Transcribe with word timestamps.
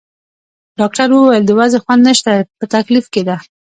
ډاکټر 0.79 1.07
وویل: 1.11 1.43
د 1.45 1.51
وضعې 1.59 1.79
خوند 1.83 2.01
نشته، 2.09 2.31
په 2.57 2.65
تکلیف 2.75 3.05
کې 3.13 3.21
ده. 3.27 3.37